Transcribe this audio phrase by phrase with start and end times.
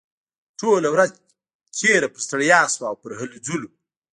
[0.59, 1.11] ټوله ورځ
[1.77, 3.69] تېره پر ستړيا شوه او پر هلو ځلو.